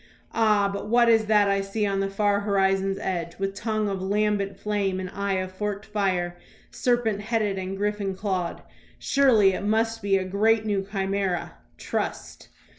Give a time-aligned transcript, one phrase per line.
[0.33, 4.01] Ah, but what is that I see on the far horizon's edge, with tongue of
[4.01, 6.35] lambent flame and eye of forked fire,
[6.71, 8.63] serpent headed and griffin clawed?
[8.97, 12.49] Surely it must be the great new chimera "Trust."